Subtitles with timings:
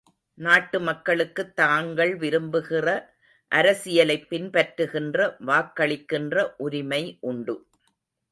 [0.37, 2.87] நாட்டு மக்களுக்குத் தாங்கள் விரும்புகிற
[3.51, 7.55] அரசியலைப் பின்பற்றுகின்ற வாக்களிக்கின்ற உரிமை உண்டு.